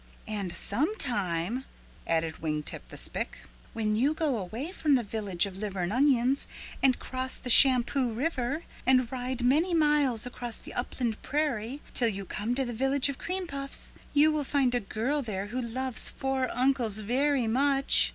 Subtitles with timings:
[0.27, 1.63] "And sometime,"
[2.07, 3.41] added Wing Tip the Spick,
[3.73, 6.47] "when you go away from the Village of Liver and Onions
[6.81, 12.25] and cross the Shampoo River and ride many miles across the upland prairie till you
[12.25, 16.09] come to the Village of Cream Puffs, you will find a girl there who loves
[16.09, 18.09] four uncles very much.